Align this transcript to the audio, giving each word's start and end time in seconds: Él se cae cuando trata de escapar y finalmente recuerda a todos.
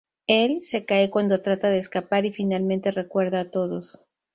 Él 0.25 0.61
se 0.61 0.83
cae 0.85 1.11
cuando 1.11 1.43
trata 1.43 1.69
de 1.69 1.77
escapar 1.77 2.25
y 2.25 2.31
finalmente 2.33 2.89
recuerda 2.89 3.41
a 3.41 3.51
todos. 3.51 4.03